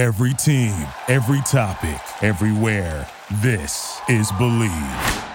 [0.00, 0.72] Every team,
[1.08, 3.06] every topic, everywhere.
[3.42, 5.26] This is Bleav.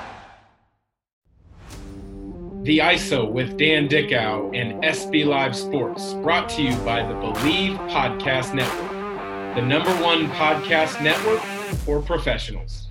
[2.64, 7.78] The ISO with Dan Dickau and SB Live Sports, brought to you by the Bleav
[7.92, 8.90] Podcast Network,
[9.54, 11.42] the number one podcast network
[11.86, 12.88] for professionals.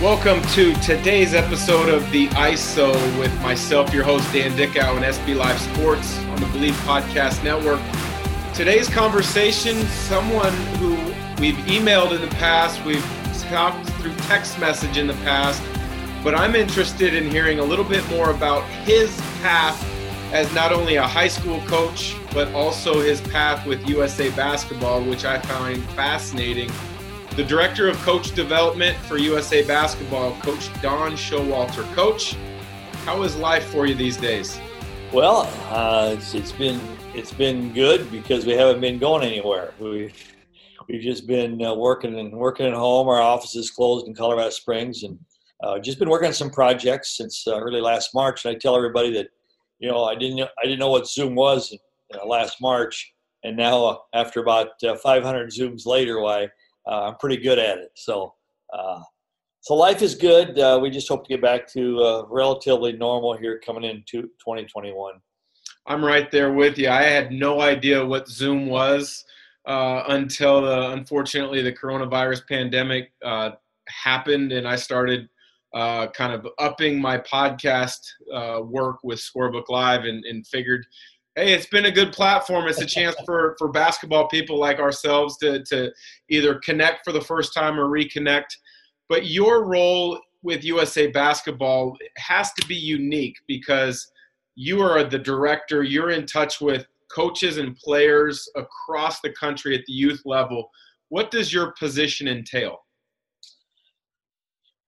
[0.00, 5.36] Welcome to today's episode of the ISO with myself, your host, Dan Dickau, and SB
[5.36, 7.80] Live Sports on the Bleav Podcast Network.
[8.54, 10.94] Today's conversation, someone who
[11.40, 13.04] we've emailed in the past, we've
[13.50, 15.60] talked through text message in the past,
[16.22, 19.84] but I'm interested in hearing a little bit more about his path
[20.32, 25.24] as not only a high school coach, but also his path with USA Basketball, which
[25.24, 26.70] I find fascinating.
[27.34, 31.82] The Director of Coach Development for USA Basketball, Coach Don Showalter.
[31.96, 32.36] Coach,
[33.04, 34.60] how is life for you these days?
[35.14, 36.80] Well, uh, it's, it's been
[37.14, 39.72] it's been good because we haven't been going anywhere.
[39.78, 40.12] We
[40.88, 43.06] we've just been uh, working and working at home.
[43.06, 45.16] Our office is closed in Colorado Springs, and
[45.62, 48.44] uh, just been working on some projects since uh, early last March.
[48.44, 49.28] And I tell everybody that,
[49.78, 51.72] you know, I didn't I didn't know what Zoom was
[52.26, 56.48] last March, and now uh, after about uh, 500 Zooms later, why
[56.88, 57.92] uh, I'm pretty good at it.
[57.94, 58.34] So.
[59.64, 60.56] Uh, so life is good.
[60.80, 65.14] we just hope to get back to relatively normal here coming into 2021.
[65.86, 66.88] I'm right there with you.
[66.88, 69.24] I had no idea what Zoom was
[69.66, 73.12] until the, unfortunately the coronavirus pandemic
[73.88, 75.28] happened, and I started
[75.74, 77.98] uh, kind of upping my podcast
[78.32, 80.86] uh, work with Scorebook Live and, and, figured,
[81.34, 82.68] hey, it's been a good platform.
[82.68, 85.92] It's a chance for, for basketball people like ourselves to, to
[86.30, 88.56] either connect for the first time or reconnect.
[89.08, 94.10] But your role with USA Basketball has to be unique because
[94.54, 99.84] you are the director, you're in touch with coaches and players across the country at
[99.86, 100.70] the youth level.
[101.08, 102.84] What does your position entail?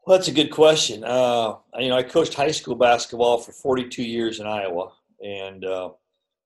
[0.06, 1.02] Well, that's a good question.
[1.02, 5.90] Uh, you know, I coached high school basketball for 42 years in Iowa, and uh,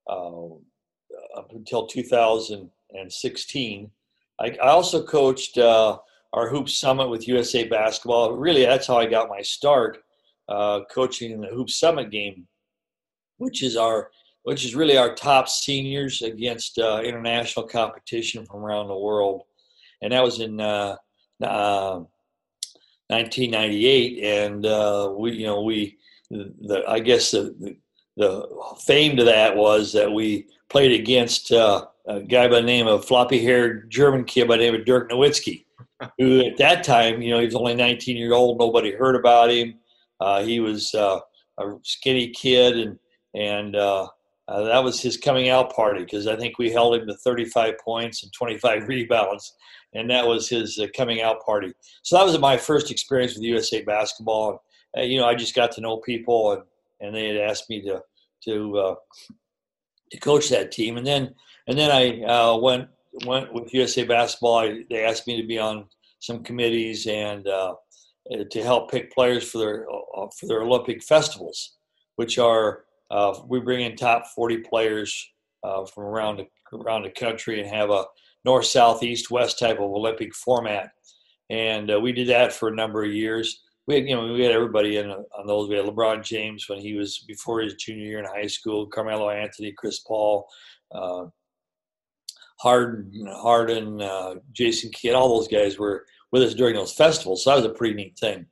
[0.09, 0.47] uh,
[1.37, 3.91] up until 2016.
[4.41, 5.99] I, I also coached uh,
[6.33, 8.33] our Hoop Summit with USA Basketball.
[8.33, 9.99] Really, that's how I got my start
[10.49, 12.47] uh, coaching the Hoop Summit game,
[13.39, 14.11] which is our
[14.43, 19.43] which is really our top seniors against uh, international competition from around the world,
[20.01, 20.59] and that was in
[23.11, 25.99] 1998, and uh, we, you know, we,
[26.31, 27.77] the, I guess the, the,
[28.17, 28.49] the
[28.87, 33.05] fame to that was that we played against uh, a guy by the name of
[33.05, 35.65] floppy-haired German kid by the name of Dirk Nowitzki,
[36.19, 38.59] who at that time, you know, he was only 19 years old.
[38.59, 39.75] Nobody heard about him.
[40.21, 41.21] Uh, he was uh,
[41.59, 42.99] a skinny kid, and
[43.35, 44.09] and uh,
[44.49, 47.75] uh, that was his coming out party because I think we held him to 35
[47.79, 49.55] points and 25 rebounds
[49.95, 51.73] and that was his uh, coming out party.
[52.03, 54.63] So that was my first experience with USA basketball.
[54.95, 56.63] And, uh, you know, I just got to know people, and,
[57.01, 58.03] and they had asked me to
[58.45, 58.97] to
[60.11, 61.35] to coach that team, and then
[61.67, 62.89] and then I went
[63.27, 64.59] went with USA basketball.
[64.59, 65.87] I, they asked me to be on
[66.21, 67.75] some committees and uh,
[68.51, 71.77] to help pick players for their uh, for their Olympic festivals,
[72.17, 72.85] which are
[73.49, 75.33] we bring in top 40 players
[75.63, 78.05] from around the, around the country and have a
[78.45, 80.91] north, south, east, west type of Olympic format.
[81.49, 83.63] And uh, we did that for a number of years.
[83.87, 85.69] We had, you know, we had everybody in on those.
[85.69, 89.31] We had LeBron James when he was before his junior year in high school, Carmelo
[89.31, 90.47] Anthony, Chris Paul,
[90.93, 91.25] uh,
[92.61, 97.45] Harden, Harden, uh, Jason Kidd, all those guys were with us during those festivals.
[97.45, 98.47] So that was a pretty neat thing.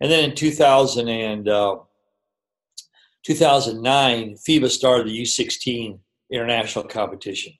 [0.00, 1.76] And then in 2000 and uh,
[3.24, 5.98] 2009, FIBA started the U16
[6.30, 7.52] international competition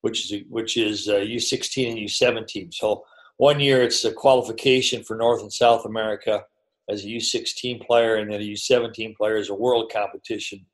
[0.00, 2.74] which is which is uh, U16 and U17.
[2.74, 3.04] So
[3.36, 6.44] one year it's a qualification for North and South America
[6.88, 10.64] as a U16 player, and then a U17 player as a world competition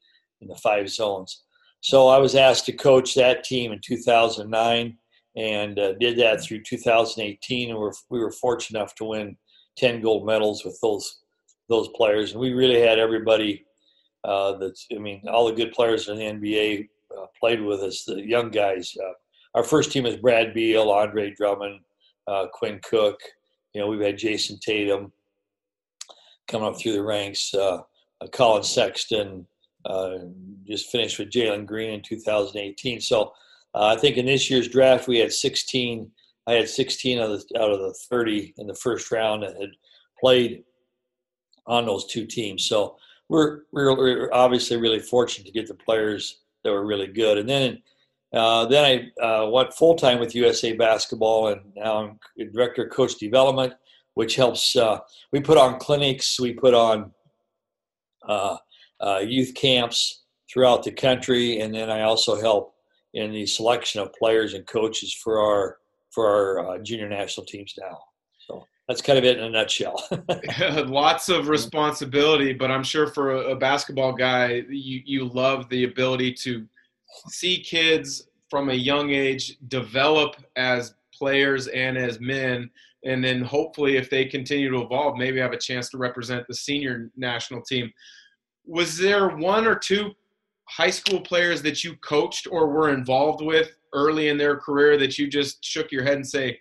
[0.41, 1.45] in the five zones.
[1.87, 4.99] So I was asked to coach that team in 2009
[5.37, 9.37] and uh, did that through 2018, and we're, we were fortunate enough to win
[9.77, 11.21] 10 gold medals with those
[11.69, 13.65] those players, and we really had everybody.
[14.25, 18.03] Uh, that's I mean, all the good players in the NBA uh, played with us,
[18.03, 18.93] the young guys.
[19.01, 19.13] Uh,
[19.55, 21.79] our first team is Brad Beal, Andre Drummond,
[22.27, 23.21] uh, Quinn Cook.
[23.75, 25.13] You know, we've had Jayson Tatum
[26.49, 27.55] coming up through the ranks.
[27.55, 27.83] Uh,
[28.33, 29.47] Collin Sexton
[29.87, 30.19] uh,
[30.67, 33.01] just finished with Jalen Green in 2018.
[33.01, 33.33] So
[33.75, 36.11] I think in this year's draft we had 16.
[36.49, 39.61] I had 16 out of the, out of the 30 in the first round that
[39.61, 39.71] had
[40.21, 40.63] played
[41.67, 42.67] on those two teams.
[42.67, 42.97] So
[43.29, 47.39] we're, we're, we're obviously really fortunate to get the players that were really good.
[47.39, 47.83] And then
[48.33, 52.93] uh, then I uh, went full time with USA Basketball, and now I'm director of
[52.93, 53.75] coach development,
[54.15, 54.77] which helps.
[54.77, 54.99] Uh,
[55.33, 57.13] we put on clinics, we put on
[59.01, 60.23] uh, youth camps
[60.53, 62.75] throughout the country, and then I also help
[63.15, 65.79] in the selection of players and coaches for our
[66.11, 67.99] for our uh, junior national teams now.
[68.47, 70.03] So that's kind of it in a nutshell.
[70.87, 75.85] Lots of responsibility, but I'm sure for a, a basketball guy, you you love the
[75.85, 76.67] ability to
[77.29, 82.71] see kids from a young age develop as players and as men
[83.05, 86.55] and then hopefully if they continue to evolve maybe have a chance to represent the
[86.55, 87.91] senior national team
[88.67, 90.13] was there one or two
[90.65, 95.19] high school players that you coached or were involved with early in their career that
[95.19, 96.59] you just shook your head and say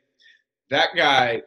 [0.70, 1.42] that guy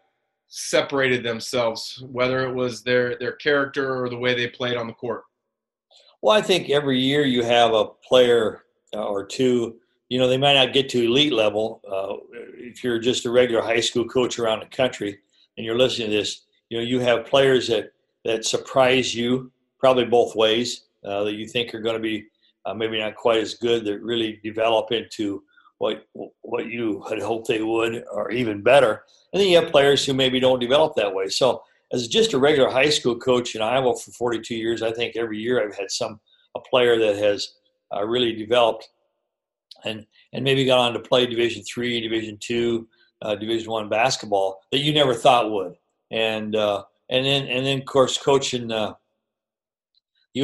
[0.48, 4.92] separated themselves whether it was their their character or the way they played on the
[4.94, 5.22] court
[6.22, 8.62] well i think every year you have a player
[8.94, 9.76] uh, or two.
[10.08, 11.82] You know, they might not get to elite level.
[11.90, 12.14] Uh,
[12.56, 15.18] if you're just a regular high school coach around the country
[15.56, 17.92] and you're listening to this, you know, you have players that,
[18.24, 22.26] that surprise you probably both ways uh, that you think are going to be
[22.66, 25.42] uh, maybe not quite as good that really develop into
[25.78, 26.06] what
[26.42, 29.04] what you had hoped they would or even better.
[29.32, 31.28] And then you have players who maybe don't develop that way.
[31.28, 35.16] So as just a regular high school coach in Iowa for 42 years, I think
[35.16, 36.20] every year I've had some
[36.56, 37.54] a player that has
[37.94, 38.88] uh, really developed
[39.84, 42.88] and and maybe got on to play division three division two
[43.22, 45.74] uh, division one basketball that you never thought would
[46.10, 48.70] and uh, and then and then of course coaching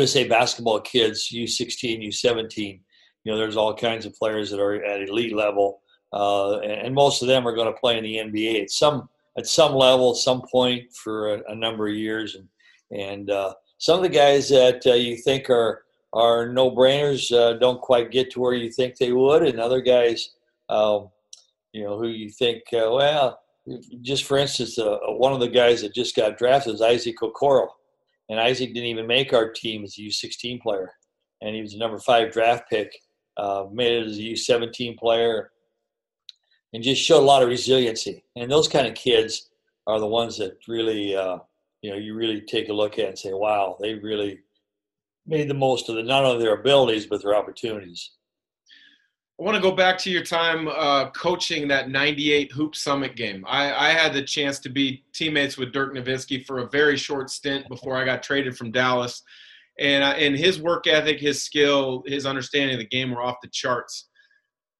[0.00, 2.80] usa basketball kids u16 u17
[3.24, 5.80] you know there's all kinds of players that are at elite level
[6.12, 9.08] uh, and, and, most of them are going to play in the nba at some
[9.36, 12.34] at some level some point for a, a number of years.
[12.34, 12.48] And
[12.90, 15.82] and uh, some of the guys that uh, you think are
[16.12, 19.80] are no brainers, uh, don't quite get to where you think they would, and other
[19.80, 20.30] guys,
[20.68, 21.08] um,
[21.72, 23.40] you know, who you think, uh, well,
[24.00, 27.66] just for instance, uh, one of the guys that just got drafted is Isaac Okoro,
[28.28, 30.90] and Isaac didn't even make our team as a U16 player,
[31.42, 32.92] and he was a number five draft pick,
[33.36, 35.50] uh, made it as a U17 player,
[36.72, 38.24] and just showed a lot of resiliency.
[38.36, 39.50] And those kind of kids
[39.86, 41.38] are the ones that really, uh,
[41.82, 44.40] you know, you really take a look at and say, wow, they really
[45.26, 48.10] made the most of the, not only their abilities but their opportunities.
[49.38, 53.44] I want to go back to your time uh, coaching that 98 Hoop Summit game.
[53.48, 57.30] I, I, had the chance to be teammates with Dirk Nowitzki for a very short
[57.30, 59.24] stint before I got traded from Dallas.
[59.80, 63.40] And, uh, and his work ethic, his skill, his understanding of the game were off
[63.42, 64.08] the charts.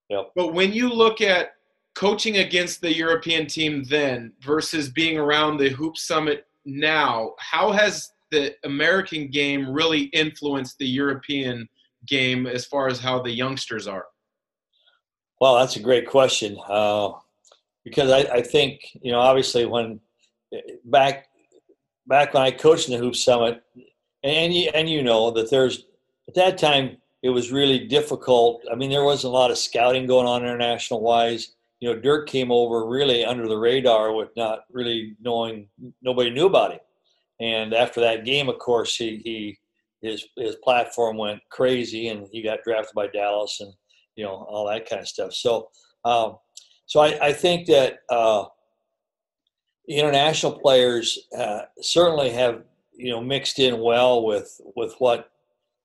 [0.08, 0.30] Yep.
[0.36, 1.54] But when you look at
[1.96, 8.12] coaching against the European team then versus being around the Hoop Summit now, how has
[8.30, 11.68] the American game really influenced the European
[12.06, 14.04] game as far as how the youngsters are?
[15.44, 17.11] Well, that's a great question uh,
[17.85, 20.00] because I, I, think you know obviously when
[20.87, 21.26] back
[22.06, 23.62] back when I coached in the Hoop Summit,
[24.23, 25.85] and you, and you know that there's
[26.29, 28.62] at that time it was really difficult.
[28.73, 31.52] I mean, there wasn't a lot of scouting going on international wise.
[31.79, 35.69] You know, Dirk came over really under the radar with not really knowing
[36.00, 36.81] nobody knew about him.
[37.38, 39.58] And after that game, of course, he, he
[40.00, 43.75] his his platform went crazy, and he got drafted by Dallas, and
[44.16, 45.32] you know all that kind of stuff.
[45.32, 45.69] So,
[46.05, 46.37] um,
[46.87, 48.44] so I, I think that uh,
[49.88, 52.62] international players uh, certainly have
[52.94, 55.31] you know mixed in well with with what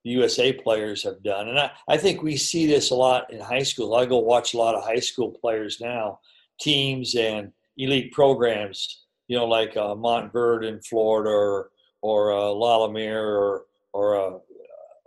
[0.04, 3.40] the USA players have done, and I, I think we see this a lot in
[3.40, 3.96] high school.
[3.96, 6.20] I go watch a lot of high school players now,
[6.60, 11.70] teams and elite programs you know, like uh, Montverde in Florida or
[12.02, 14.40] or uh, La Lumiere or or uh,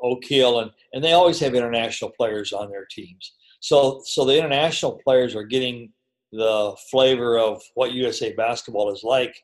[0.03, 3.33] Oak Hill, and and they always have international players on their teams.
[3.61, 5.93] So so the international players are getting
[6.33, 9.35] the flavor of what USA basketball is like,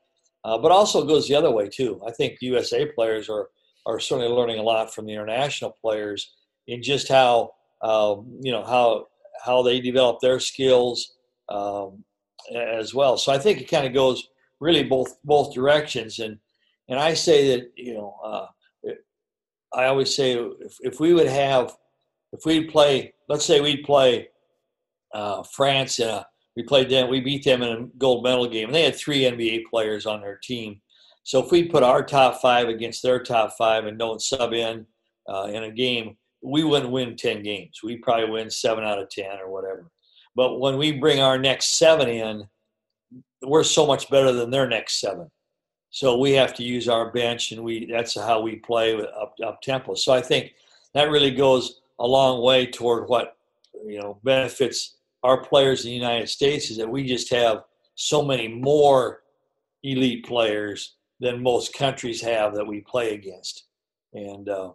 [0.44, 2.00] uh, but also goes the other way too.
[2.06, 3.48] I think USA players are
[3.86, 6.32] are certainly learning a lot from the international players
[6.66, 7.50] in just how
[7.82, 9.06] um, you know how
[9.44, 11.14] how they develop their skills
[11.48, 12.04] um,
[12.54, 13.16] as well.
[13.16, 14.28] So I think it kind of goes
[14.60, 16.18] really both both directions.
[16.18, 16.38] And
[16.88, 18.46] and I say that you know, uh,
[19.74, 21.76] I always say if, if we would have,
[22.32, 24.28] if we'd play, let's say we'd play
[25.14, 26.22] uh, France in
[26.58, 29.20] we played them, we beat them in a gold medal game, and they had three
[29.20, 30.80] NBA players on their team.
[31.22, 34.84] So if we put our top five against their top five and don't sub in
[35.32, 37.78] uh, in a game, we wouldn't win 10 games.
[37.84, 39.88] We probably win seven out of 10 or whatever.
[40.34, 42.42] But when we bring our next seven in,
[43.42, 45.30] we're so much better than their next seven.
[45.90, 49.34] So we have to use our bench, and we that's how we play with up
[49.44, 49.94] up tempo.
[49.94, 50.54] So I think
[50.94, 53.36] that really goes a long way toward what
[53.86, 57.64] you know benefits our players in the United States is that we just have
[57.94, 59.22] so many more
[59.82, 63.64] elite players than most countries have that we play against,
[64.12, 64.70] and uh,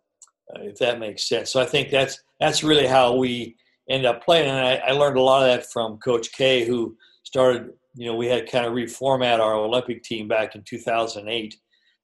[0.55, 1.51] if that makes sense.
[1.51, 3.55] So I think that's that's really how we
[3.89, 6.98] end up playing, and I, I learned a lot of that from Coach K, who
[7.24, 7.72] started.
[7.96, 11.56] You know, we had kind of reformat our Olympic team back in 2008,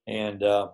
[0.07, 0.69] and uh,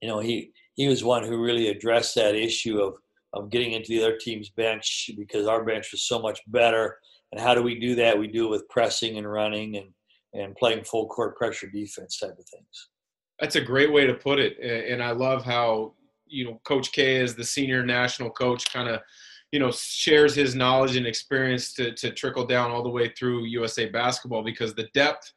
[0.00, 2.94] you know he he was one who really addressed that issue of
[3.32, 6.98] of getting into the other team's bench because our bench was so much better.
[7.32, 8.16] And how do we do that?
[8.16, 9.88] We do it with pressing and running and
[10.34, 12.88] and playing full court pressure defense type of things.
[13.40, 15.94] That's a great way to put it, and I love how
[16.26, 19.00] you know Coach K is the senior national coach, kind of
[19.54, 23.44] you know shares his knowledge and experience to to trickle down all the way through
[23.44, 25.32] USA basketball because the depth.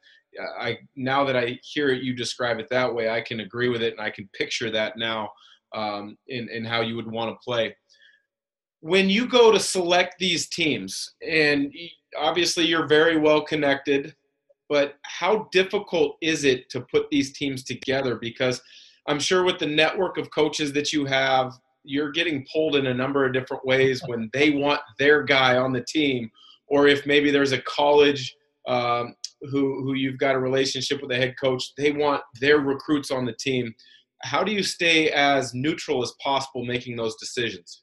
[0.60, 3.82] I now that I hear it, you describe it that way, I can agree with
[3.82, 5.30] it, and I can picture that now
[5.74, 7.74] um, in in how you would want to play
[8.80, 11.72] when you go to select these teams, and
[12.16, 14.14] obviously you're very well connected,
[14.68, 18.16] but how difficult is it to put these teams together?
[18.16, 18.60] Because
[19.08, 21.52] I'm sure with the network of coaches that you have,
[21.84, 25.72] you're getting pulled in a number of different ways when they want their guy on
[25.72, 26.30] the team,
[26.66, 28.34] or if maybe there's a college
[28.66, 29.14] um,
[29.50, 33.24] who who you've got a relationship with a head coach, they want their recruits on
[33.24, 33.72] the team.
[34.22, 37.82] How do you stay as neutral as possible making those decisions?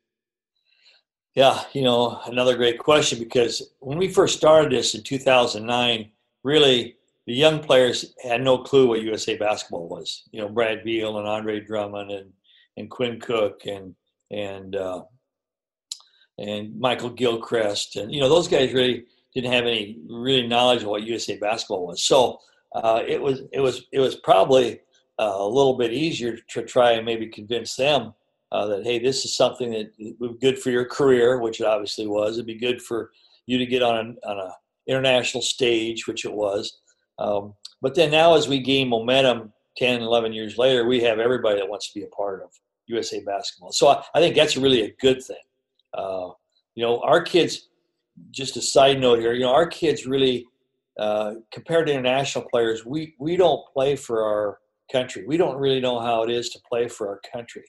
[1.33, 6.09] Yeah, you know, another great question because when we first started this in 2009,
[6.43, 6.95] really
[7.27, 10.23] the young players had no clue what USA basketball was.
[10.31, 12.31] You know, Brad Beal and Andre Drummond and
[12.77, 13.95] and Quinn Cook and
[14.31, 15.03] and uh,
[16.37, 20.89] and Michael Gilchrist and you know those guys really didn't have any really knowledge of
[20.89, 22.03] what USA basketball was.
[22.03, 22.39] So
[22.73, 24.79] uh, it was it was it was probably
[25.19, 28.13] uh, a little bit easier to try and maybe convince them
[28.51, 31.65] uh, that hey, this is something that would be good for your career, which it
[31.65, 32.35] obviously was.
[32.35, 33.11] It'd be good for
[33.45, 34.51] you to get on an on a
[34.87, 36.79] international stage, which it was.
[37.17, 41.59] Um, but then now, as we gain momentum, 10, 11 years later, we have everybody
[41.59, 42.49] that wants to be a part of
[42.87, 43.71] USA basketball.
[43.71, 45.35] So I, I think that's really a good thing.
[45.93, 46.29] Uh,
[46.75, 47.69] you know, our kids.
[48.31, 50.45] Just a side note here, you know, our kids really,
[50.97, 55.25] uh, compared to international players, we we don't play for our country.
[55.27, 57.65] We don't really know how it is to play for our country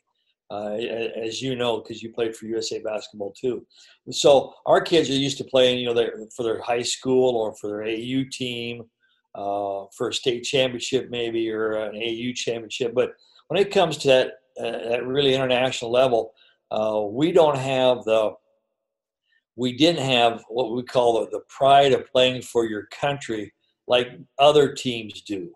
[0.51, 0.75] uh,
[1.21, 3.67] as you know, because you played for USA basketball too.
[4.11, 7.55] So our kids are used to playing, you know, their, for their high school or
[7.57, 8.85] for their AU team,
[9.37, 12.95] uh, for a state championship maybe or an AU championship.
[12.95, 13.15] But
[13.49, 14.27] when it comes to that,
[14.59, 16.33] uh, that really international level,
[16.71, 18.33] uh, we don't have the
[19.59, 23.53] we didn't have what we call the, the pride of playing for your country
[23.89, 25.51] like other teams do.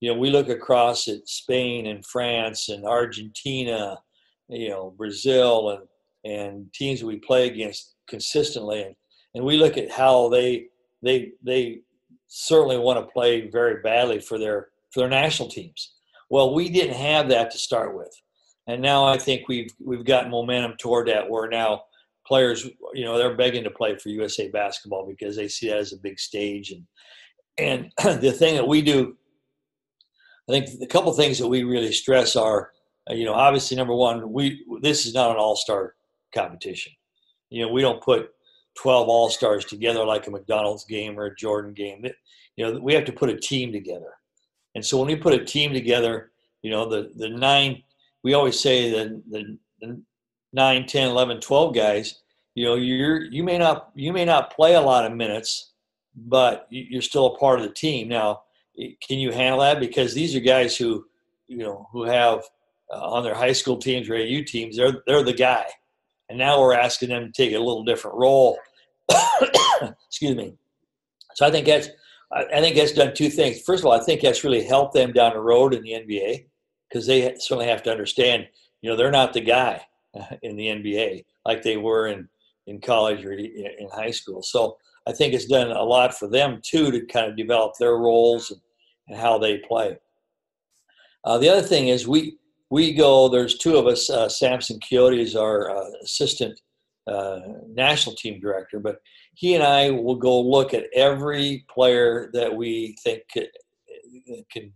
[0.00, 3.98] You know, we look across at Spain and France and Argentina
[4.48, 5.82] you know Brazil and
[6.24, 8.94] and teams we play against consistently, and,
[9.34, 10.66] and we look at how they
[11.02, 11.80] they they
[12.28, 15.94] certainly want to play very badly for their for their national teams.
[16.30, 18.14] Well, we didn't have that to start with,
[18.66, 21.28] and now I think we've we've got momentum toward that.
[21.28, 21.82] Where now
[22.26, 25.92] players, you know, they're begging to play for USA basketball because they see that as
[25.92, 26.84] a big stage, and
[27.58, 27.92] and
[28.22, 29.16] the thing that we do,
[30.48, 32.70] I think a couple things that we really stress are
[33.10, 35.94] you know, obviously, number one, we this is not an all-star
[36.34, 36.92] competition.
[37.50, 38.30] You know, we don't put
[38.80, 42.04] 12 all-stars together like a McDonald's game or a Jordan game.
[42.56, 44.12] You know, we have to put a team together.
[44.74, 46.30] And so when we put a team together,
[46.62, 47.82] you know, the the nine,
[48.22, 50.00] we always say the, the
[50.52, 52.20] 9, 10, 11, 12 guys,
[52.54, 55.72] you know, you're you may not you may not play a lot of minutes,
[56.14, 58.08] but you're still a part of the team.
[58.08, 58.42] Now,
[58.76, 59.80] can you handle that?
[59.80, 61.04] Because these are guys who,
[61.46, 62.42] you know, who have
[62.92, 65.66] uh, on their high school teams or AU teams, they're they're the guy.
[66.28, 68.58] And now we're asking them to take a little different role.
[70.08, 70.54] Excuse me.
[71.34, 71.88] So I think that's
[72.32, 73.62] I think that's done two things.
[73.62, 76.46] First of all, I think that's really helped them down the road in the NBA
[76.88, 78.46] because they certainly have to understand,
[78.82, 79.80] you know, they're not the guy
[80.42, 82.28] in the NBA like they were in
[82.66, 84.42] in college or in high school.
[84.42, 87.96] So I think it's done a lot for them too to kind of develop their
[87.96, 88.60] roles and,
[89.08, 89.96] and how they play.
[91.24, 92.36] Uh, the other thing is we
[92.70, 94.10] we go, there's two of us.
[94.10, 96.60] Uh, Samson Quixote is our uh, assistant
[97.08, 99.00] uh, national team director, but
[99.34, 103.22] he and I will go look at every player that we think
[104.52, 104.72] can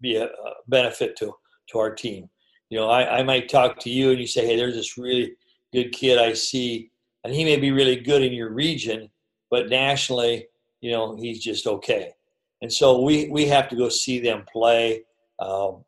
[0.00, 1.32] be a, a, benefit to,
[1.70, 2.28] to our team.
[2.70, 5.34] You know, I, I might talk to you and you say, hey, there's this really
[5.72, 6.90] good kid I see,
[7.24, 9.10] and he may be really good in your region,
[9.50, 10.46] but nationally,
[10.80, 12.12] you know, he's just okay.
[12.62, 15.02] And so we, we have to go see them play.
[15.38, 15.84] Um,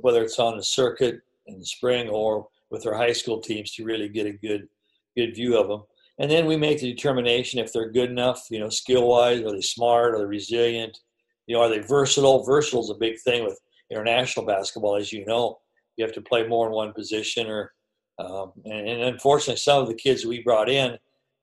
[0.00, 3.84] whether it's on the circuit in the spring or with their high school teams to
[3.84, 4.68] really get a good
[5.16, 5.82] good view of them.
[6.18, 9.52] and then we make the determination if they're good enough, you know, skill wise, are
[9.52, 10.98] they smart, are they resilient,
[11.46, 12.44] you know, are they versatile?
[12.44, 13.58] Versatile is a big thing with
[13.90, 15.58] international basketball, as you know.
[15.96, 17.72] You have to play more in one position, or
[18.18, 20.96] um, and, and, unfortunately, some of the kids we brought in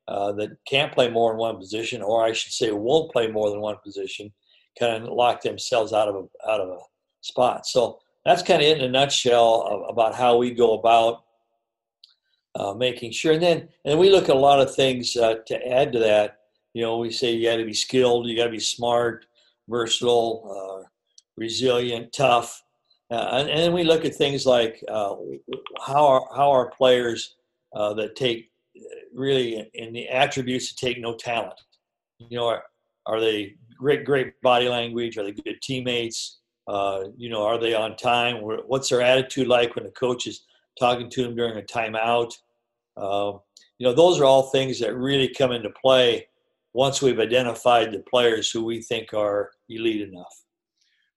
[0.07, 3.49] uh, that can't play more in one position, or I should say, won't play more
[3.49, 4.31] than one position,
[4.79, 6.79] kind of lock themselves out of a, out of a
[7.21, 7.65] spot.
[7.65, 11.23] So that's kind of in a nutshell about how we go about
[12.55, 13.34] uh, making sure.
[13.34, 16.39] And then and we look at a lot of things uh, to add to that.
[16.74, 19.25] You know, we say you got to be skilled, you got to be smart,
[19.67, 20.88] versatile, uh,
[21.38, 22.63] resilient, tough.
[23.10, 25.15] Uh, and, and, then we look at things like uh,
[25.86, 27.36] how are how are players
[27.75, 28.51] uh, that take
[29.13, 31.60] really in the attributes to take no talent.
[32.20, 32.63] You know, are,
[33.05, 35.17] are they great great body language?
[35.17, 36.38] Are they good teammates?
[37.17, 38.38] you know, are they on time?
[38.38, 40.46] What's their attitude like when the coach is
[40.81, 42.33] talking to them during a timeout.
[42.97, 43.38] Uh,
[43.77, 46.27] you know, those are all things that really come into play
[46.73, 50.43] once we've identified the players who we think are elite enough.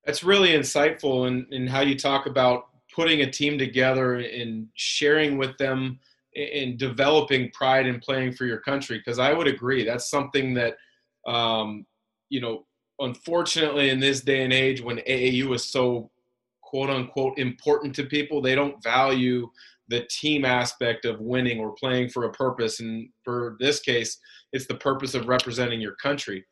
[0.05, 5.39] That's really insightful in, in how you talk about putting a team together and sharing
[5.39, 5.99] with them
[6.37, 8.99] and developing pride in playing for your country.
[8.99, 10.77] Because I would agree, that's something that,
[11.27, 11.87] um,
[12.29, 12.67] you know,
[13.01, 16.11] unfortunately in this day and age when AAU is so
[16.75, 18.43] quote unquote important to people.
[18.43, 19.49] They don't value
[19.87, 22.81] the team aspect of winning or playing for a purpose.
[22.81, 24.19] And for this case,
[24.53, 26.45] it's the purpose of representing your country.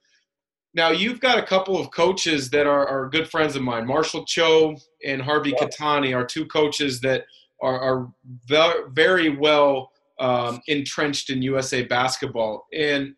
[0.74, 3.84] Now, you've got a couple of coaches that are, are good friends of mine.
[3.84, 5.66] Marshall Cho and Harvey yeah.
[5.66, 7.24] Kitani are two coaches that
[7.60, 8.08] are, are
[8.92, 12.68] very well um, entrenched in USA basketball.
[12.72, 13.14] And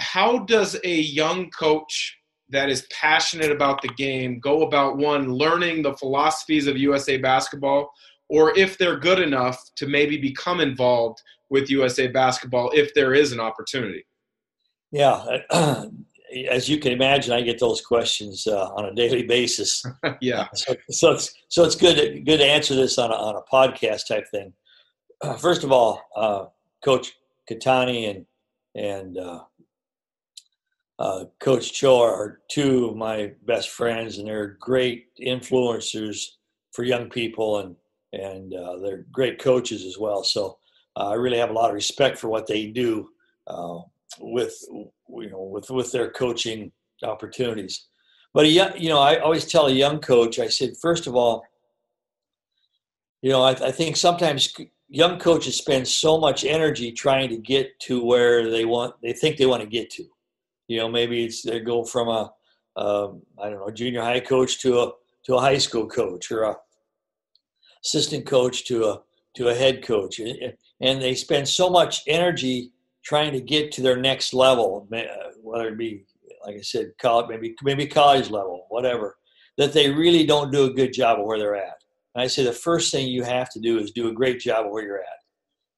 [0.00, 2.18] how does a young coach
[2.50, 7.90] that is passionate about the game go about one learning the philosophies of USA basketball
[8.28, 13.32] or if they're good enough to maybe become involved with USA basketball if there is
[13.32, 14.04] an opportunity.
[14.90, 15.24] Yeah,
[16.50, 19.84] as you can imagine, I get those questions uh, on a daily basis.
[20.20, 23.36] yeah, so, so, it's so it's good to, good to answer this on a, on
[23.36, 24.52] a podcast type thing.
[25.22, 26.46] Uh, first of all, uh,
[26.84, 27.14] Coach
[27.50, 28.26] Kitani and
[28.74, 29.18] and
[30.98, 36.24] uh, Coach Cho are two of my best friends, and they're great influencers
[36.72, 37.76] for young people, and
[38.12, 40.24] and uh, they're great coaches as well.
[40.24, 40.58] So
[40.96, 43.10] uh, I really have a lot of respect for what they do
[43.46, 43.78] uh,
[44.18, 46.72] with you know with with their coaching
[47.04, 47.86] opportunities.
[48.34, 51.14] But a young, you know, I always tell a young coach, I said, first of
[51.14, 51.44] all,
[53.22, 54.54] you know, I, I think sometimes
[54.88, 59.36] young coaches spend so much energy trying to get to where they want, they think
[59.36, 60.04] they want to get to
[60.68, 62.32] you know, maybe it's they go from a
[62.76, 64.92] um, I don't know junior high coach to a
[65.24, 66.56] to a high school coach or a
[67.84, 69.00] assistant coach to a
[69.36, 72.72] to a head coach, and they spend so much energy
[73.04, 74.86] trying to get to their next level,
[75.42, 76.04] whether it be
[76.44, 79.16] like I said, college, maybe maybe college level, whatever,
[79.56, 81.82] that they really don't do a good job of where they're at.
[82.14, 84.66] And I say the first thing you have to do is do a great job
[84.66, 85.06] of where you're at.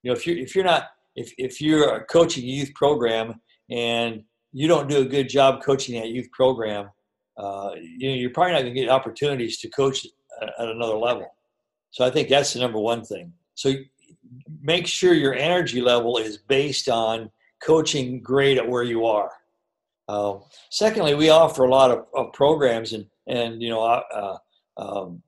[0.02, 4.22] You know, if you if you're not if if you're coaching a youth program and
[4.52, 6.90] you don't do a good job coaching that youth program,
[7.36, 10.06] uh, you know, you're probably not going to get opportunities to coach
[10.42, 11.34] at, at another level.
[11.90, 13.32] So I think that's the number one thing.
[13.54, 13.72] So
[14.62, 17.30] make sure your energy level is based on
[17.62, 19.30] coaching great at where you are.
[20.08, 20.38] Uh,
[20.70, 24.38] secondly, we offer a lot of, of programs, and and you know, uh,
[24.76, 25.22] um,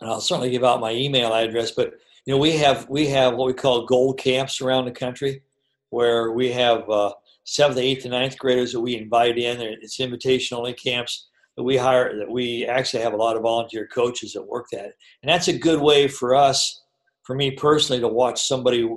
[0.00, 1.70] and I'll certainly give out my email address.
[1.70, 1.94] But
[2.26, 5.42] you know, we have we have what we call gold camps around the country,
[5.90, 7.12] where we have uh,
[7.44, 9.60] seventh, eighth, and ninth graders that we invite in.
[9.60, 12.16] It's invitation only camps that we hire.
[12.18, 15.58] That we actually have a lot of volunteer coaches that work that, and that's a
[15.58, 16.82] good way for us,
[17.22, 18.88] for me personally, to watch somebody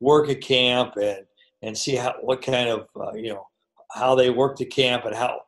[0.00, 1.24] work a camp and
[1.62, 3.46] and see how what kind of uh, you know
[3.92, 5.40] how they work the camp and how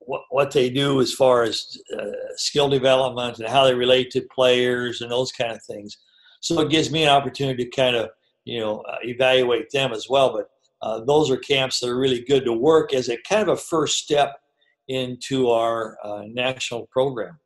[0.00, 4.22] what, what they do as far as uh, skill development and how they relate to
[4.34, 5.98] players and those kind of things.
[6.40, 8.10] So it gives me an opportunity to kind of
[8.44, 10.32] you know uh, evaluate them as well.
[10.32, 10.48] But
[10.82, 13.56] uh, those are camps that are really good to work as a kind of a
[13.56, 14.40] first step
[14.88, 17.38] into our uh, national program.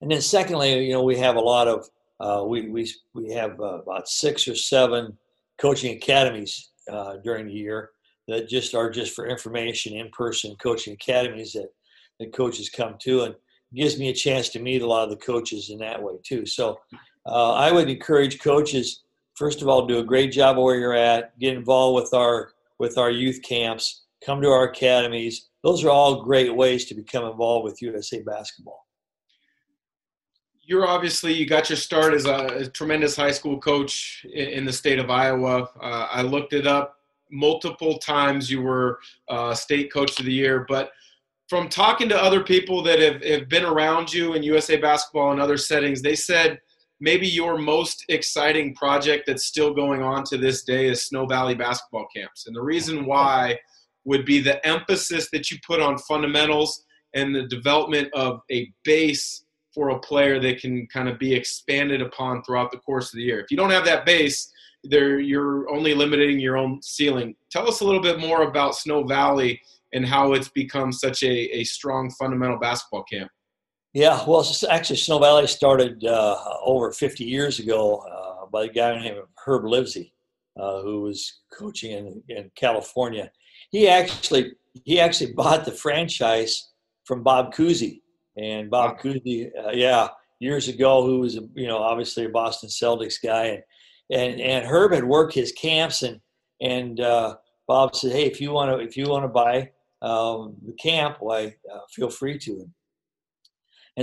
[0.00, 1.88] And then secondly, you know, we have a lot of,
[2.20, 5.16] uh, we, we, we have uh, about six or seven
[5.58, 7.90] coaching academies uh, during the year
[8.28, 11.68] that just are just for information, in-person coaching academies that,
[12.18, 13.34] that coaches come to and
[13.74, 16.44] gives me a chance to meet a lot of the coaches in that way too.
[16.44, 16.78] So
[17.26, 19.04] uh, I would encourage coaches
[19.36, 21.38] first of all, do a great job where you're at.
[21.38, 24.04] Get involved with our with our youth camps.
[24.24, 25.48] Come to our academies.
[25.62, 28.86] Those are all great ways to become involved with USA basketball.
[30.62, 34.64] you're obviously you got your start as a, a tremendous high school coach in, in
[34.64, 35.68] the state of Iowa.
[35.80, 36.96] Uh, I looked it up
[37.30, 38.50] multiple times.
[38.50, 40.90] You were uh, state coach of the year, but
[41.48, 45.40] from talking to other people that have, have been around you in USA basketball and
[45.40, 46.60] other settings, they said
[47.00, 51.54] maybe your most exciting project that's still going on to this day is Snow Valley
[51.54, 52.46] basketball camps.
[52.46, 53.58] And the reason why
[54.04, 59.44] would be the emphasis that you put on fundamentals and the development of a base
[59.74, 63.24] for a player that can kind of be expanded upon throughout the course of the
[63.24, 63.40] year.
[63.40, 64.50] If you don't have that base,
[64.84, 67.34] there you're only limiting your own ceiling.
[67.50, 69.60] Tell us a little bit more about Snow Valley
[69.92, 73.30] and how it's become such a, a strong fundamental basketball camp.
[73.96, 79.00] Yeah, well, actually, Snow Valley started uh, over 50 years ago uh, by a guy
[79.00, 80.12] named Herb Livesey,
[80.60, 83.30] uh, who was coaching in, in California.
[83.70, 84.52] He actually
[84.84, 86.72] he actually bought the franchise
[87.06, 88.02] from Bob Cousy,
[88.36, 90.08] and Bob Cousy, uh, yeah,
[90.40, 93.62] years ago, who was you know obviously a Boston Celtics guy, and
[94.10, 96.20] and and Herb had worked his camps, and
[96.60, 99.70] and uh, Bob said, hey, if you want to if you want to buy
[100.02, 102.50] um, the camp, why uh, feel free to.
[102.60, 102.70] And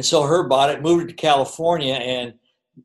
[0.01, 2.33] so Herb bought it, moved it to California, and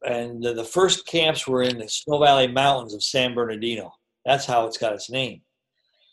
[0.05, 3.93] and the, the first camps were in the Snow Valley Mountains of San Bernardino.
[4.27, 5.41] That's how it's got its name.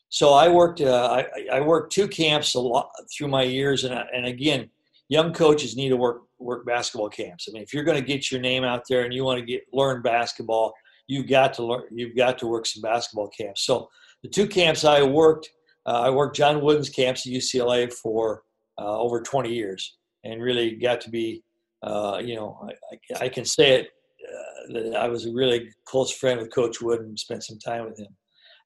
[0.09, 3.93] So I worked uh, I, I, worked two camps a lot through my years, and
[4.13, 4.69] and again,
[5.09, 7.47] young coaches need to work work basketball camps.
[7.49, 9.45] I mean, if you're going to get your name out there and you want to
[9.45, 10.73] get learn basketball,
[11.07, 11.83] you've got to learn.
[11.91, 13.65] You've got to work some basketball camps.
[13.65, 13.89] So
[14.23, 15.49] the two camps I worked,
[15.85, 18.43] uh, I worked John Wooden's camps at UCLA for
[18.79, 21.43] uh, over 20 years, and really got to be,
[21.83, 23.87] uh, you know, I, I, can say it
[24.27, 27.85] uh, that I was a really close friend with Coach Wood and spent some time
[27.85, 28.13] with him,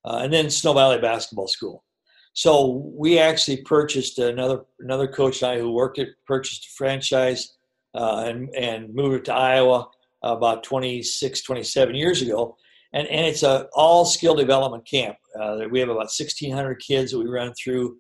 [0.06, 1.84] uh, and then Snow Valley Basketball School.
[2.34, 7.58] So we actually purchased another another coach and I who worked at purchased a franchise
[7.93, 9.88] uh, and and moved it to Iowa
[10.24, 12.58] about 26, 27 years ago.
[12.93, 15.17] And, and it's a all skill development camp.
[15.39, 17.98] Uh, we have about 1,600 kids that we run through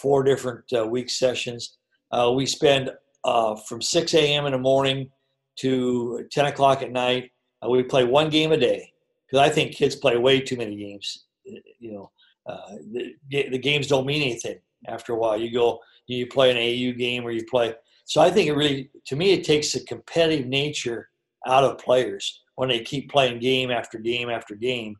[0.00, 1.78] four different uh, week sessions.
[2.10, 2.90] Uh, we spend
[3.24, 4.46] uh, from 6 a.m.
[4.46, 5.10] in the morning
[5.56, 7.30] to 10 o'clock at night.
[7.64, 8.92] Uh, we play one game a day
[9.26, 11.24] because I think kids play way too many games.
[11.44, 12.10] You know,
[12.46, 15.36] uh, the, the games don't mean anything after a while.
[15.36, 17.74] You go, you play an AU game or you play.
[18.04, 21.08] So I think it really, to me, it takes the competitive nature
[21.46, 24.96] out of players when they keep playing game after game after game,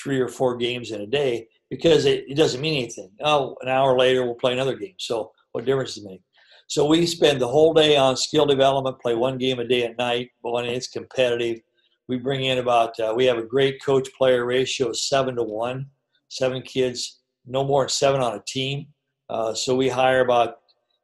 [0.00, 3.10] three or four games in a day, because it, it doesn't mean anything.
[3.22, 4.94] Oh, an hour later we'll play another game.
[4.98, 6.22] So what difference does it make?
[6.66, 9.98] So we spend the whole day on skill development, play one game a day at
[9.98, 11.60] night, when it's competitive,
[12.08, 15.42] we bring in about uh, we have a great coach player ratio of seven to
[15.42, 15.86] one,
[16.28, 18.86] seven kids, no more than seven on a team.
[19.30, 20.56] Uh, so we hire about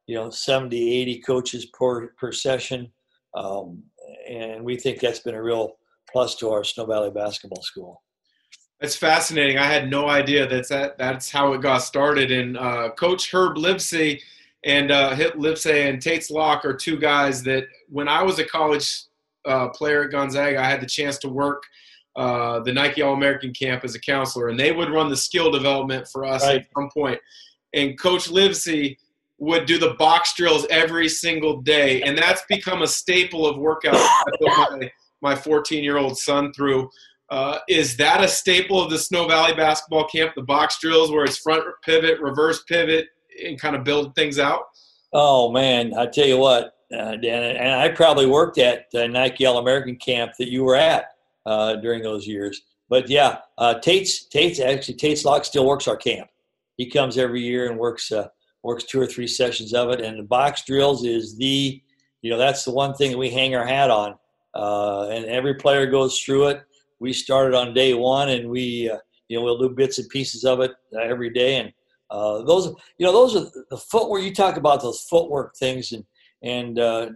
[0.07, 2.91] you know 70, 80 coaches per per session.
[3.35, 3.83] Um,
[4.29, 5.77] and we think that's been a real
[6.11, 8.03] plus to our Snow Valley basketball school.
[8.81, 9.59] That's fascinating.
[9.59, 12.33] I had no idea that's that, that's how it got started.
[12.33, 14.23] And uh, Coach Herb Livesey
[14.65, 19.03] and uh, Livesey and Tates Locke are two guys that when I was a college
[19.47, 21.63] uh, player at Gonzaga, I had the chance to work
[22.17, 25.51] uh, the Nike All American camp as a counselor, and they would run the skill
[25.51, 26.61] development for us right.
[26.61, 27.19] at some point.
[27.73, 28.99] And Coach Livesey–
[29.41, 33.95] would do the box drills every single day, and that's become a staple of workouts.
[33.95, 34.93] I put my
[35.23, 36.89] my 14 year old son through.
[37.31, 40.35] Uh, is that a staple of the Snow Valley basketball camp?
[40.35, 43.09] The box drills where it's front pivot, reverse pivot,
[43.45, 44.63] and kind of build things out.
[45.13, 49.47] Oh man, I tell you what, uh, Dan, and I probably worked at uh, Nike
[49.47, 51.07] All American camp that you were at
[51.47, 52.63] uh, during those years.
[52.89, 56.29] But yeah, uh, Tate's Tate's actually Tates Locke still works our camp.
[56.77, 58.29] He comes every year and works uh,
[58.63, 60.01] works two or three sessions of it.
[60.01, 61.81] And the box drills is the,
[62.23, 64.17] you know, that's the one thing that we hang our hat on.
[64.55, 66.63] Uh, and every player goes through it.
[66.99, 68.91] We started on day one, and we,
[69.29, 71.57] you know, we'll do bits and pieces of it every day.
[71.57, 71.73] And
[72.11, 72.67] uh, those,
[72.99, 74.23] you know, those are the footwork.
[74.23, 76.05] You talk about those footwork things, and
[76.43, 77.11] and, uh,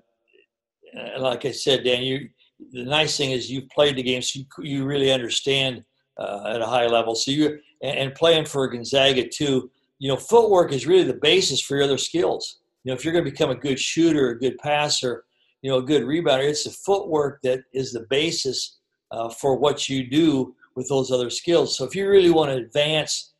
[0.92, 2.28] and like I said, Dan, you.
[2.70, 5.82] The nice thing is you've played the game, so you, you really understand
[6.18, 7.16] uh, at a high level.
[7.16, 11.60] So you and, and playing for Gonzaga too you know, footwork is really the basis
[11.60, 12.58] for your other skills.
[12.82, 15.24] You know, if you're going to become a good shooter, a good passer,
[15.62, 18.78] you know, a good rebounder, it's the footwork that is the basis
[19.12, 21.78] uh, for what you do with those other skills.
[21.78, 23.33] So if you really want to advance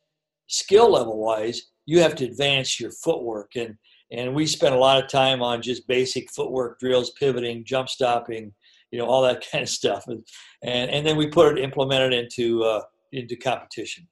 [0.47, 3.55] skill level wise, you have to advance your footwork.
[3.55, 3.75] And
[4.11, 8.53] and we spend a lot of time on just basic footwork drills, pivoting, jump stopping,
[8.91, 10.05] you know, all that kind of stuff.
[10.07, 10.25] And
[10.63, 12.81] and, and then we put it implemented into uh,
[13.11, 14.07] into competition.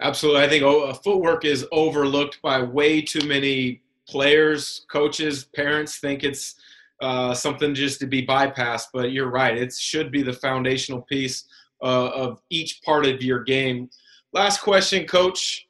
[0.00, 0.42] Absolutely.
[0.42, 6.54] I think oh, footwork is overlooked by way too many players, coaches, parents think it's
[7.02, 8.86] uh, something just to be bypassed.
[8.92, 11.44] But you're right; it should be the foundational piece
[11.82, 13.90] uh, of each part of your game.
[14.32, 15.66] Last question, Coach.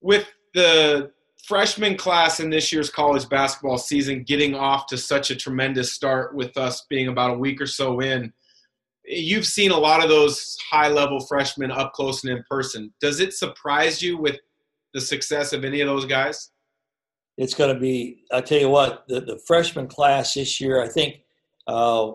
[0.00, 5.36] With the freshman class in this year's college basketball season getting off to such a
[5.36, 8.32] tremendous start with us being about a week or so in
[9.04, 13.18] you've seen a lot of those high level freshmen up close and in person does
[13.18, 14.38] it surprise you with
[14.94, 16.52] the success of any of those guys
[17.36, 20.88] it's going to be i tell you what the, the freshman class this year i
[20.88, 21.16] think
[21.66, 22.12] uh,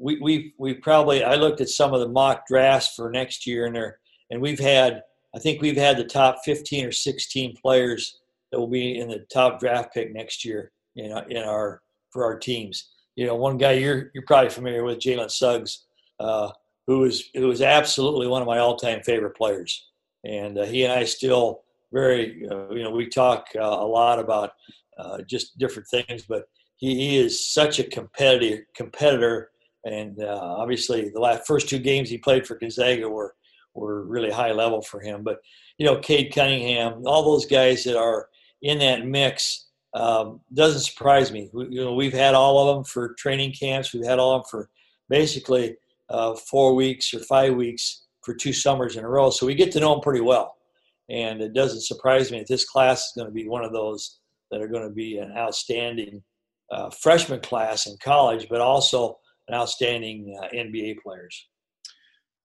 [0.00, 3.66] we, we we probably i looked at some of the mock drafts for next year
[3.66, 3.98] and there
[4.32, 5.02] and we've had
[5.36, 8.18] i think we've had the top 15 or 16 players
[8.50, 12.24] that will be in the top draft pick next year in our, in our for
[12.24, 12.90] our teams.
[13.16, 15.86] You know, one guy you're you're probably familiar with, Jalen Suggs,
[16.20, 16.50] uh,
[16.86, 19.88] who is who is absolutely one of my all-time favorite players,
[20.24, 24.18] and uh, he and I still very uh, you know we talk uh, a lot
[24.18, 24.52] about
[24.98, 26.44] uh, just different things, but
[26.76, 29.50] he, he is such a competitive competitor,
[29.84, 33.34] and uh, obviously the last first two games he played for Gonzaga were
[33.74, 35.22] were really high level for him.
[35.22, 35.38] But
[35.78, 38.28] you know, Cade Cunningham, all those guys that are
[38.62, 41.50] in that mix um, doesn't surprise me.
[41.52, 43.92] We, you know, we've had all of them for training camps.
[43.92, 44.70] We've had all of them for
[45.08, 45.76] basically
[46.08, 49.30] uh, four weeks or five weeks for two summers in a row.
[49.30, 50.56] So we get to know them pretty well.
[51.10, 54.18] And it doesn't surprise me that this class is going to be one of those
[54.50, 56.22] that are going to be an outstanding
[56.70, 61.48] uh, freshman class in college, but also an outstanding uh, NBA players.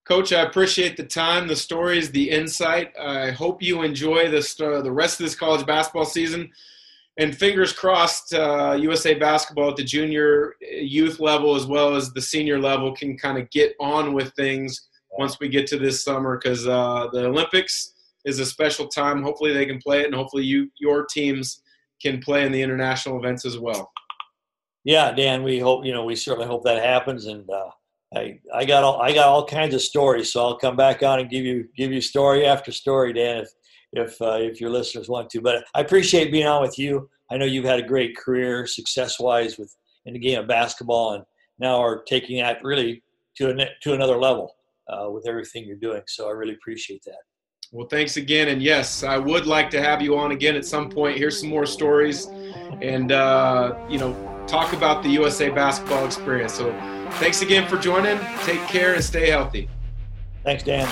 [0.08, 2.94] Coach, I appreciate the time, the stories, the insight.
[2.98, 6.50] I hope you enjoy this, uh, the rest of this college basketball season.
[7.20, 12.22] And fingers crossed, uh, USA basketball at the junior youth level as well as the
[12.22, 16.38] senior level can kind of get on with things once we get to this summer
[16.38, 17.94] because uh, the Olympics
[18.24, 19.22] is a special time.
[19.22, 21.64] Hopefully, they can play it, and hopefully, you your teams
[22.02, 23.92] can play in the international events as well.
[24.86, 27.72] Yeah, Dan, we hope you know we certainly hope that happens, and uh,
[28.16, 31.20] I, I got all I got all kinds of stories, so I'll come back on
[31.20, 33.50] and give you give you story after story, Dan, if
[33.92, 35.42] if uh, if your listeners want to.
[35.42, 37.10] But I appreciate being on with you.
[37.30, 41.14] I know you've had a great career, success wise, with in the game of basketball,
[41.14, 41.24] and
[41.60, 43.04] now are taking that really
[43.38, 44.56] to a, to another level
[44.88, 46.02] uh, with everything you're doing.
[46.08, 47.20] So I really appreciate that.
[47.74, 50.90] Well, thanks again, and yes, I would like to have you on again at some
[50.90, 51.18] point.
[51.18, 52.28] Hear some more stories,
[52.82, 54.14] and uh, you know,
[54.48, 56.54] talk about the USA basketball experience.
[56.54, 56.72] So
[57.16, 58.20] Thanks again for joining.
[58.44, 59.70] Take care and stay healthy.
[60.44, 60.88] Thanks, Dan.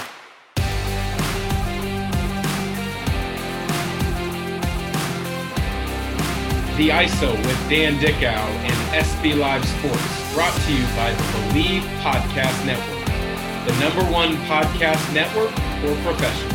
[6.78, 11.24] The ISO with Dan Dickau and SB Live Sports, brought to you by the
[11.54, 13.06] Bleav Podcast Network,
[13.66, 16.55] the number one podcast network for professionals.